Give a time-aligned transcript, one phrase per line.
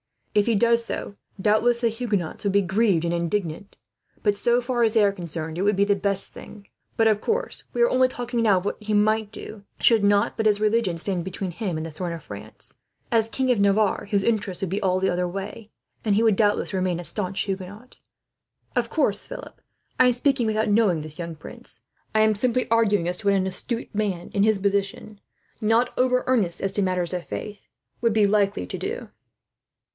[0.33, 3.75] If he does so, doubtless the Huguenots would be grieved and indignant;
[4.23, 6.67] but so far as they are concerned, it would be the best thing.
[6.97, 10.37] But of course, we are only talking now of what he might do, should nought
[10.37, 12.73] but his religion stand between him and the throne of France.
[13.11, 15.69] As King of Navarre, simply, his interest would be all the other way,
[16.03, 17.97] and he would doubtless remain a staunch Huguenot.
[18.75, 19.61] "Of course, Philip,
[19.99, 21.81] I am speaking without knowing this young prince.
[22.15, 25.19] I am simply arguing as to what an astute and politic man, in his position,
[25.59, 27.67] not over earnest as to matters of faith,
[27.99, 29.09] would be likely to do."